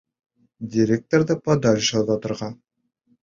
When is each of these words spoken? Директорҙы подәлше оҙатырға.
Директорҙы 0.75 1.37
подәлше 1.49 1.99
оҙатырға. 2.01 2.51